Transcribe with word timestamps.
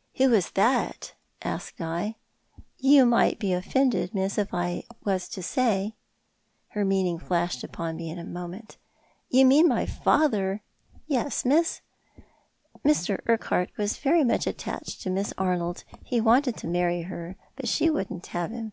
"Who 0.18 0.30
was 0.30 0.52
that?" 0.52 1.14
asked 1.42 1.80
I." 1.80 2.14
You 2.92 3.04
might 3.04 3.40
be 3.40 3.52
offended, 3.52 4.14
miss, 4.14 4.38
if 4.38 4.54
I 4.54 4.84
was 5.04 5.28
to 5.30 5.42
say." 5.42 5.96
Her 6.68 6.84
meaning 6.84 7.18
flashed 7.18 7.64
upon 7.64 7.96
me 7.96 8.08
in 8.08 8.16
a 8.16 8.22
moment." 8.24 8.76
Do 9.32 9.38
you 9.38 9.44
mean 9.44 9.66
my 9.66 9.86
father?"" 9.86 10.62
Yes, 11.08 11.44
miss. 11.44 11.80
Mr. 12.84 13.18
Urquhart 13.26 13.70
was 13.76 13.96
very 13.98 14.22
much 14.22 14.46
attached 14.46 15.00
to 15.02 15.10
Miss 15.10 15.34
Arnold. 15.36 15.82
He 16.04 16.20
wanted 16.20 16.56
to 16.58 16.68
marry 16.68 17.02
her, 17.02 17.34
but 17.56 17.66
she 17.66 17.90
wouldn't 17.90 18.26
have 18.26 18.52
him. 18.52 18.70